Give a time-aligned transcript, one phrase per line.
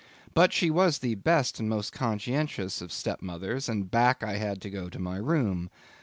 [0.33, 4.69] But she was the best and most conscientious of stepmothers, and back I had to
[4.71, 5.69] go to my room.